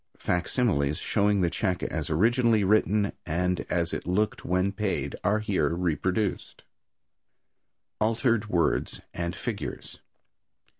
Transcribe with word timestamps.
Facsimiles 0.17 0.97
showing 0.97 1.41
the 1.41 1.51
check 1.51 1.83
as 1.83 2.09
originally 2.09 2.63
written 2.63 3.11
and 3.23 3.59
as 3.69 3.93
it 3.93 4.07
looked 4.07 4.43
when 4.43 4.71
paid 4.71 5.15
are 5.23 5.37
here 5.37 5.69
reproduced. 5.69 6.63
Altered 7.99 8.49
Words 8.49 9.01
and 9.13 9.35
Figures. 9.35 9.99